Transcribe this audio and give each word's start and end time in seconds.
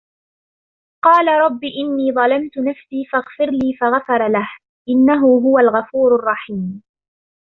قَالَ 1.03 1.27
رَبِّ 1.27 1.63
إِنِّي 1.63 2.11
ظَلَمْتُ 2.13 2.57
نَفْسِي 2.57 3.05
فَاغْفِرْ 3.11 3.45
لِي 3.51 3.73
فَغَفَرَ 3.81 4.27
لَهُ 4.27 4.49
إِنَّهُ 4.89 5.25
هُوَ 5.25 5.59
الْغَفُورُ 5.59 6.15
الرَّحِيمُ 6.15 6.83